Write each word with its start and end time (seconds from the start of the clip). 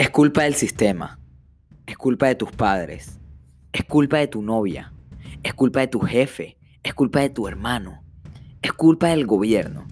Es 0.00 0.08
culpa 0.08 0.44
del 0.44 0.54
sistema. 0.54 1.18
Es 1.86 1.98
culpa 1.98 2.28
de 2.28 2.34
tus 2.34 2.50
padres. 2.50 3.18
Es 3.70 3.84
culpa 3.84 4.16
de 4.16 4.28
tu 4.28 4.40
novia. 4.40 4.94
Es 5.42 5.52
culpa 5.52 5.80
de 5.80 5.88
tu 5.88 6.00
jefe. 6.00 6.56
Es 6.82 6.94
culpa 6.94 7.20
de 7.20 7.28
tu 7.28 7.46
hermano. 7.46 8.02
Es 8.62 8.72
culpa 8.72 9.08
del 9.08 9.26
gobierno. 9.26 9.86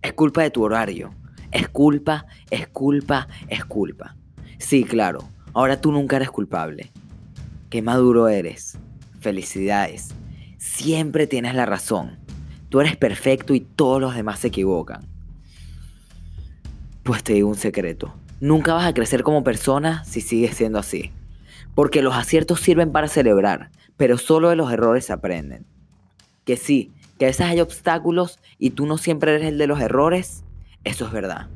Es 0.00 0.12
culpa 0.12 0.44
de 0.44 0.52
tu 0.52 0.62
horario. 0.62 1.12
Es 1.50 1.68
culpa, 1.68 2.26
es 2.50 2.68
culpa, 2.68 3.26
es 3.48 3.64
culpa. 3.64 4.14
Sí, 4.58 4.84
claro. 4.84 5.28
Ahora 5.54 5.80
tú 5.80 5.90
nunca 5.90 6.14
eres 6.14 6.30
culpable. 6.30 6.92
Qué 7.68 7.82
maduro 7.82 8.28
eres. 8.28 8.78
Felicidades. 9.18 10.14
Siempre 10.58 11.26
tienes 11.26 11.56
la 11.56 11.66
razón. 11.66 12.20
Tú 12.68 12.80
eres 12.80 12.96
perfecto 12.96 13.54
y 13.54 13.60
todos 13.60 14.00
los 14.00 14.14
demás 14.14 14.38
se 14.38 14.46
equivocan. 14.46 15.08
Pues 17.02 17.24
te 17.24 17.32
digo 17.32 17.48
un 17.48 17.56
secreto. 17.56 18.14
Nunca 18.40 18.74
vas 18.74 18.86
a 18.86 18.94
crecer 18.94 19.22
como 19.24 19.42
persona 19.42 20.04
si 20.04 20.20
sigues 20.20 20.56
siendo 20.56 20.78
así. 20.78 21.12
Porque 21.74 22.02
los 22.02 22.14
aciertos 22.14 22.60
sirven 22.60 22.92
para 22.92 23.08
celebrar, 23.08 23.70
pero 23.96 24.16
solo 24.16 24.48
de 24.48 24.56
los 24.56 24.72
errores 24.72 25.06
se 25.06 25.12
aprenden. 25.12 25.66
Que 26.44 26.56
sí, 26.56 26.92
que 27.18 27.24
a 27.24 27.28
veces 27.28 27.46
hay 27.46 27.60
obstáculos 27.60 28.38
y 28.58 28.70
tú 28.70 28.86
no 28.86 28.96
siempre 28.96 29.34
eres 29.34 29.48
el 29.48 29.58
de 29.58 29.66
los 29.66 29.80
errores, 29.80 30.44
eso 30.84 31.06
es 31.06 31.12
verdad. 31.12 31.48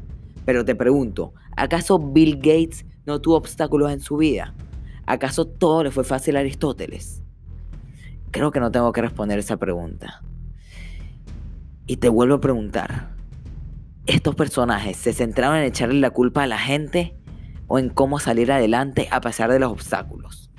Pero 0.45 0.65
te 0.65 0.75
pregunto, 0.75 1.35
¿acaso 1.57 1.99
Bill 2.01 2.37
Gates 2.37 2.85
no 3.07 3.21
tuvo 3.21 3.37
obstáculos 3.37 3.93
en 3.93 4.01
su 4.01 4.17
vida? 4.17 4.55
¿Acaso 5.07 5.47
todo 5.47 5.85
le 5.85 5.93
fue 5.93 6.03
fácil 6.03 6.37
a 6.37 6.41
Aristóteles? 6.41 7.23
Creo 8.33 8.51
que 8.51 8.61
no 8.61 8.73
tengo 8.73 8.93
que 8.93 9.03
responder 9.03 9.39
esa 9.39 9.57
pregunta. 9.57 10.23
Y 11.87 11.97
te 11.97 12.09
vuelvo 12.09 12.37
a 12.37 12.41
preguntar, 12.41 13.11
¿estos 14.07 14.35
personajes 14.35 14.97
se 14.97 15.13
centraron 15.13 15.59
en 15.59 15.65
echarle 15.65 16.01
la 16.01 16.11
culpa 16.11 16.43
a 16.43 16.47
la 16.47 16.59
gente 16.59 17.17
o 17.69 17.79
en 17.79 17.89
cómo 17.89 18.19
salir 18.19 18.51
adelante 18.51 19.09
a 19.11 19.21
pesar 19.21 19.51
de 19.51 19.59
los 19.59 19.71
obstáculos? 19.71 20.51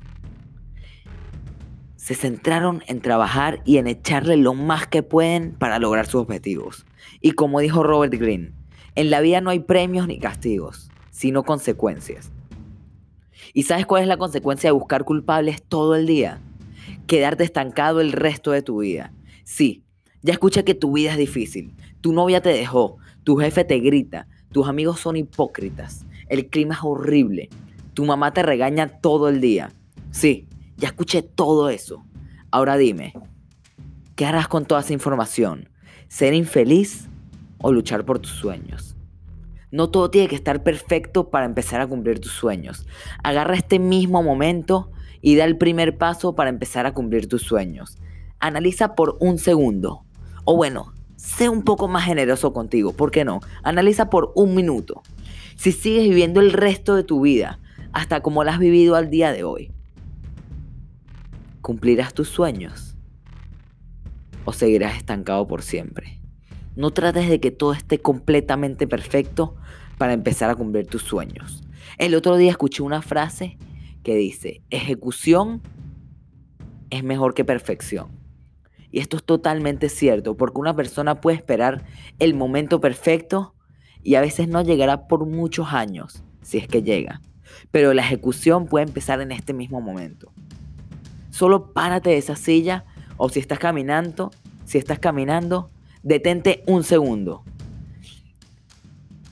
Se 1.96 2.14
centraron 2.14 2.82
en 2.86 3.00
trabajar 3.00 3.60
y 3.64 3.78
en 3.78 3.86
echarle 3.86 4.36
lo 4.36 4.54
más 4.54 4.86
que 4.86 5.02
pueden 5.02 5.52
para 5.52 5.78
lograr 5.78 6.06
sus 6.06 6.22
objetivos. 6.22 6.84
Y 7.20 7.32
como 7.32 7.60
dijo 7.60 7.82
Robert 7.82 8.12
Greene, 8.14 8.52
en 8.94 9.10
la 9.10 9.20
vida 9.20 9.40
no 9.40 9.50
hay 9.50 9.60
premios 9.60 10.06
ni 10.06 10.18
castigos, 10.18 10.90
sino 11.10 11.44
consecuencias. 11.44 12.30
¿Y 13.52 13.64
sabes 13.64 13.86
cuál 13.86 14.02
es 14.02 14.08
la 14.08 14.16
consecuencia 14.16 14.68
de 14.68 14.72
buscar 14.72 15.04
culpables 15.04 15.62
todo 15.62 15.94
el 15.94 16.06
día? 16.06 16.40
Quedarte 17.06 17.44
estancado 17.44 18.00
el 18.00 18.12
resto 18.12 18.50
de 18.50 18.62
tu 18.62 18.80
vida. 18.80 19.12
Sí, 19.44 19.84
ya 20.24 20.32
escucha 20.32 20.62
que 20.62 20.74
tu 20.74 20.92
vida 20.92 21.12
es 21.12 21.18
difícil. 21.18 21.76
Tu 22.00 22.14
novia 22.14 22.40
te 22.40 22.48
dejó, 22.48 22.96
tu 23.24 23.36
jefe 23.36 23.62
te 23.62 23.78
grita, 23.78 24.26
tus 24.52 24.66
amigos 24.66 24.98
son 24.98 25.16
hipócritas, 25.16 26.06
el 26.30 26.48
clima 26.48 26.74
es 26.74 26.80
horrible, 26.82 27.50
tu 27.92 28.06
mamá 28.06 28.32
te 28.32 28.42
regaña 28.42 28.88
todo 28.88 29.28
el 29.28 29.42
día. 29.42 29.70
Sí, 30.12 30.48
ya 30.78 30.88
escuché 30.88 31.20
todo 31.20 31.68
eso. 31.68 32.06
Ahora 32.50 32.78
dime, 32.78 33.12
¿qué 34.16 34.24
harás 34.24 34.48
con 34.48 34.64
toda 34.64 34.80
esa 34.80 34.94
información? 34.94 35.68
¿Ser 36.08 36.32
infeliz 36.32 37.06
o 37.58 37.70
luchar 37.70 38.06
por 38.06 38.18
tus 38.18 38.32
sueños? 38.32 38.96
No 39.70 39.90
todo 39.90 40.08
tiene 40.08 40.28
que 40.28 40.36
estar 40.36 40.62
perfecto 40.62 41.28
para 41.28 41.44
empezar 41.44 41.82
a 41.82 41.86
cumplir 41.86 42.18
tus 42.18 42.32
sueños. 42.32 42.86
Agarra 43.22 43.56
este 43.56 43.78
mismo 43.78 44.22
momento 44.22 44.90
y 45.20 45.36
da 45.36 45.44
el 45.44 45.58
primer 45.58 45.98
paso 45.98 46.34
para 46.34 46.48
empezar 46.48 46.86
a 46.86 46.94
cumplir 46.94 47.28
tus 47.28 47.42
sueños. 47.42 47.98
Analiza 48.40 48.94
por 48.94 49.18
un 49.20 49.36
segundo 49.36 50.04
o 50.44 50.56
bueno, 50.56 50.92
sé 51.16 51.48
un 51.48 51.62
poco 51.62 51.88
más 51.88 52.04
generoso 52.04 52.52
contigo, 52.52 52.92
¿por 52.92 53.10
qué 53.10 53.24
no? 53.24 53.40
Analiza 53.62 54.10
por 54.10 54.32
un 54.34 54.54
minuto. 54.54 55.02
Si 55.56 55.72
sigues 55.72 56.08
viviendo 56.08 56.40
el 56.40 56.52
resto 56.52 56.94
de 56.94 57.04
tu 57.04 57.20
vida, 57.20 57.58
hasta 57.92 58.20
como 58.20 58.44
la 58.44 58.52
has 58.52 58.58
vivido 58.58 58.96
al 58.96 59.10
día 59.10 59.32
de 59.32 59.44
hoy, 59.44 59.72
¿cumplirás 61.60 62.12
tus 62.12 62.28
sueños? 62.28 62.96
¿O 64.44 64.52
seguirás 64.52 64.96
estancado 64.96 65.46
por 65.46 65.62
siempre? 65.62 66.20
No 66.76 66.90
trates 66.90 67.28
de 67.28 67.40
que 67.40 67.50
todo 67.50 67.72
esté 67.72 68.00
completamente 68.00 68.86
perfecto 68.86 69.54
para 69.96 70.12
empezar 70.12 70.50
a 70.50 70.56
cumplir 70.56 70.86
tus 70.86 71.02
sueños. 71.02 71.62
El 71.98 72.14
otro 72.14 72.36
día 72.36 72.50
escuché 72.50 72.82
una 72.82 73.00
frase 73.00 73.56
que 74.02 74.16
dice, 74.16 74.60
ejecución 74.70 75.62
es 76.90 77.04
mejor 77.04 77.34
que 77.34 77.44
perfección. 77.44 78.08
Y 78.94 79.00
esto 79.00 79.16
es 79.16 79.24
totalmente 79.24 79.88
cierto, 79.88 80.36
porque 80.36 80.60
una 80.60 80.76
persona 80.76 81.20
puede 81.20 81.36
esperar 81.36 81.82
el 82.20 82.32
momento 82.32 82.80
perfecto 82.80 83.52
y 84.04 84.14
a 84.14 84.20
veces 84.20 84.46
no 84.46 84.62
llegará 84.62 85.08
por 85.08 85.26
muchos 85.26 85.72
años, 85.72 86.22
si 86.42 86.58
es 86.58 86.68
que 86.68 86.84
llega. 86.84 87.20
Pero 87.72 87.92
la 87.92 88.02
ejecución 88.02 88.66
puede 88.66 88.86
empezar 88.86 89.20
en 89.20 89.32
este 89.32 89.52
mismo 89.52 89.80
momento. 89.80 90.30
Solo 91.30 91.72
párate 91.72 92.10
de 92.10 92.18
esa 92.18 92.36
silla 92.36 92.84
o 93.16 93.28
si 93.28 93.40
estás 93.40 93.58
caminando, 93.58 94.30
si 94.64 94.78
estás 94.78 95.00
caminando, 95.00 95.70
detente 96.04 96.62
un 96.68 96.84
segundo. 96.84 97.42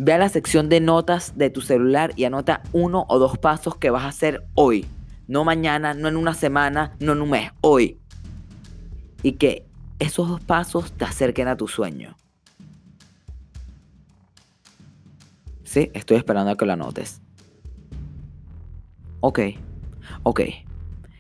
Ve 0.00 0.12
a 0.12 0.18
la 0.18 0.28
sección 0.28 0.70
de 0.70 0.80
notas 0.80 1.38
de 1.38 1.50
tu 1.50 1.60
celular 1.60 2.14
y 2.16 2.24
anota 2.24 2.64
uno 2.72 3.06
o 3.08 3.20
dos 3.20 3.38
pasos 3.38 3.76
que 3.76 3.90
vas 3.90 4.02
a 4.02 4.08
hacer 4.08 4.44
hoy. 4.54 4.86
No 5.28 5.44
mañana, 5.44 5.94
no 5.94 6.08
en 6.08 6.16
una 6.16 6.34
semana, 6.34 6.96
no 6.98 7.12
en 7.12 7.22
un 7.22 7.30
mes, 7.30 7.52
hoy 7.60 8.01
y 9.22 9.33
que 9.33 9.66
esos 9.99 10.28
dos 10.28 10.43
pasos 10.43 10.93
te 10.93 11.05
acerquen 11.05 11.49
a 11.49 11.56
tu 11.56 11.69
sueño. 11.69 12.16
Sí, 15.65 15.91
estoy 15.94 16.19
esperando 16.19 16.50
a 16.50 16.56
que 16.56 16.66
lo 16.66 16.72
anotes. 16.72 17.22
Ok, 19.21 19.41
ok. 20.25 20.41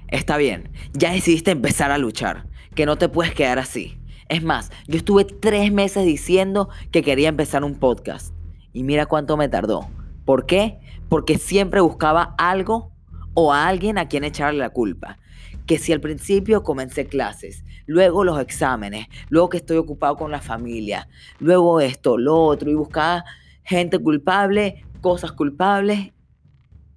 Está 0.08 0.36
bien, 0.36 0.70
ya 0.92 1.12
decidiste 1.12 1.52
empezar 1.52 1.90
a 1.90 1.98
luchar, 1.98 2.46
que 2.74 2.84
no 2.84 2.98
te 2.98 3.08
puedes 3.08 3.34
quedar 3.34 3.58
así. 3.58 3.96
Es 4.28 4.42
más, 4.42 4.70
yo 4.88 4.96
estuve 4.96 5.24
tres 5.24 5.72
meses 5.72 6.04
diciendo 6.04 6.68
que 6.90 7.02
quería 7.02 7.28
empezar 7.28 7.64
un 7.64 7.76
podcast. 7.76 8.34
Y 8.72 8.82
mira 8.82 9.06
cuánto 9.06 9.36
me 9.36 9.48
tardó. 9.48 9.88
¿Por 10.24 10.46
qué? 10.46 10.80
Porque 11.08 11.38
siempre 11.38 11.80
buscaba 11.80 12.34
algo 12.38 12.92
o 13.34 13.52
a 13.52 13.68
alguien 13.68 13.96
a 13.98 14.08
quien 14.08 14.24
echarle 14.24 14.58
la 14.58 14.70
culpa 14.70 15.18
que 15.66 15.78
si 15.78 15.92
al 15.92 16.00
principio 16.00 16.62
comencé 16.62 17.06
clases, 17.06 17.64
luego 17.86 18.24
los 18.24 18.40
exámenes, 18.40 19.06
luego 19.28 19.48
que 19.48 19.58
estoy 19.58 19.76
ocupado 19.76 20.16
con 20.16 20.30
la 20.30 20.40
familia, 20.40 21.08
luego 21.38 21.80
esto, 21.80 22.18
lo 22.18 22.36
otro, 22.36 22.70
y 22.70 22.74
buscaba 22.74 23.24
gente 23.62 23.98
culpable, 23.98 24.84
cosas 25.00 25.32
culpables, 25.32 26.12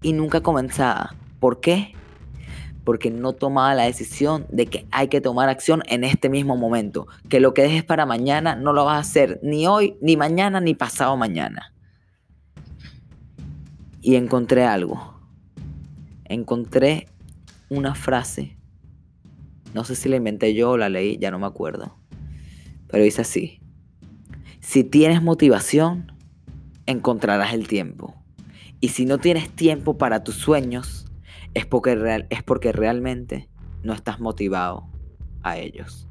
y 0.01 0.13
nunca 0.13 0.41
comenzaba. 0.41 1.15
¿Por 1.39 1.59
qué? 1.59 1.93
Porque 2.83 3.09
no 3.09 3.33
tomaba 3.33 3.73
la 3.73 3.83
decisión 3.85 4.45
de 4.49 4.67
que 4.67 4.85
hay 4.91 5.07
que 5.07 5.21
tomar 5.21 5.49
acción 5.49 5.81
en 5.87 6.03
este 6.03 6.29
mismo 6.29 6.55
momento, 6.55 7.07
que 7.29 7.39
lo 7.39 7.53
que 7.53 7.63
dejes 7.63 7.83
para 7.83 8.05
mañana 8.05 8.55
no 8.55 8.73
lo 8.73 8.85
vas 8.85 8.97
a 8.97 8.99
hacer 8.99 9.39
ni 9.41 9.65
hoy, 9.65 9.97
ni 10.01 10.15
mañana, 10.15 10.61
ni 10.61 10.75
pasado 10.75 11.17
mañana. 11.17 11.73
Y 14.01 14.15
encontré 14.15 14.63
algo. 14.63 15.19
Encontré 16.25 17.07
una 17.69 17.95
frase. 17.95 18.57
No 19.73 19.83
sé 19.83 19.95
si 19.95 20.09
la 20.09 20.15
inventé 20.15 20.53
yo 20.53 20.71
o 20.71 20.77
la 20.77 20.89
leí, 20.89 21.17
ya 21.17 21.31
no 21.31 21.39
me 21.39 21.47
acuerdo. 21.47 21.97
Pero 22.87 23.03
dice 23.03 23.21
así. 23.21 23.61
Si 24.61 24.83
tienes 24.83 25.21
motivación, 25.21 26.13
encontrarás 26.85 27.53
el 27.53 27.67
tiempo. 27.67 28.15
Y 28.79 28.89
si 28.89 29.05
no 29.05 29.17
tienes 29.17 29.49
tiempo 29.49 29.97
para 29.97 30.23
tus 30.23 30.35
sueños, 30.35 31.05
es 31.53 31.65
porque, 31.65 32.25
es 32.29 32.43
porque 32.43 32.71
realmente 32.71 33.49
no 33.83 33.93
estás 33.93 34.19
motivado 34.19 34.89
a 35.43 35.57
ellos. 35.57 36.07